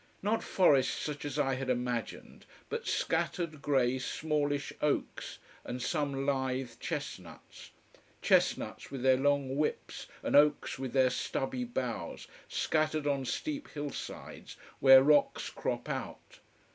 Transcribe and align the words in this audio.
Not 0.23 0.41
forests 0.41 0.97
such 0.99 1.25
as 1.25 1.37
I 1.37 1.53
had 1.53 1.69
imagined, 1.69 2.47
but 2.69 2.87
scattered, 2.87 3.61
grey, 3.61 3.99
smallish 3.99 4.73
oaks, 4.81 5.37
and 5.63 5.79
some 5.79 6.25
lithe 6.25 6.71
chestnuts. 6.79 7.69
Chestnuts 8.19 8.89
with 8.89 9.03
their 9.03 9.15
long 9.17 9.57
whips, 9.57 10.07
and 10.23 10.35
oaks 10.35 10.79
with 10.79 10.93
their 10.93 11.11
stubby 11.11 11.65
boughs, 11.65 12.27
scattered 12.47 13.05
on 13.05 13.25
steep 13.25 13.67
hillsides 13.69 14.57
where 14.79 15.03
rocks 15.03 15.51
crop 15.51 15.87
out. 15.87 16.39